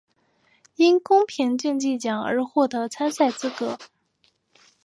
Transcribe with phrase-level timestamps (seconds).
[0.77, 3.77] 因公平竞技奖而获得参赛资格。